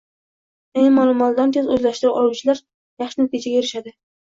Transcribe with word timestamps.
Yangi 0.79 0.93
ma’lumotlarni 0.95 1.53
tez 1.59 1.69
o‘zlashtira 1.77 2.15
oluvchilar 2.23 2.65
yaxshi 3.05 3.25
natijalarga 3.25 3.63
erishadi. 3.65 3.97